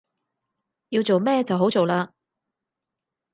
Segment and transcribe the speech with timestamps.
[0.89, 2.09] 要做咩就好做喇